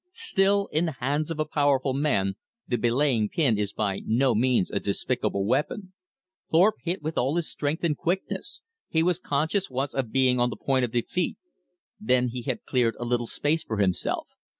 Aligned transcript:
Still, 0.09 0.67
in 0.71 0.87
the 0.87 0.91
hands 0.93 1.29
of 1.29 1.39
a 1.39 1.45
powerful 1.45 1.93
man, 1.93 2.33
the 2.67 2.75
belaying 2.75 3.29
pin 3.29 3.59
is 3.59 3.71
by 3.71 4.01
no 4.03 4.33
means 4.33 4.71
a 4.71 4.79
despicable 4.79 5.45
weapon. 5.45 5.93
Thorpe 6.51 6.77
hit 6.81 7.03
with 7.03 7.19
all 7.19 7.35
his 7.35 7.51
strength 7.51 7.83
and 7.83 7.95
quickness. 7.95 8.63
He 8.89 9.03
was 9.03 9.19
conscious 9.19 9.69
once 9.69 9.93
of 9.93 10.11
being 10.11 10.39
on 10.39 10.49
the 10.49 10.55
point 10.57 10.85
of 10.85 10.91
defeat. 10.91 11.37
Then 11.99 12.29
he 12.29 12.41
had 12.41 12.65
cleared 12.65 12.95
a 12.99 13.05
little 13.05 13.27
space 13.27 13.63
for 13.63 13.77
himself. 13.77 14.25